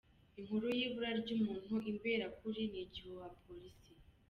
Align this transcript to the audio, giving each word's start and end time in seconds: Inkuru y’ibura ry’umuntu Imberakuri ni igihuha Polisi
Inkuru 0.39 0.65
y’ibura 0.77 1.11
ry’umuntu 1.21 1.73
Imberakuri 1.91 2.61
ni 2.71 2.79
igihuha 2.85 3.27
Polisi 3.43 3.91